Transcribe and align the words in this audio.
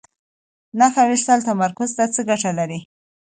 نښه 0.79 1.03
ویشتل 1.09 1.39
تمرکز 1.49 1.89
ته 1.97 2.03
څه 2.13 2.21
ګټه 2.29 2.51
لري؟ 2.59 2.79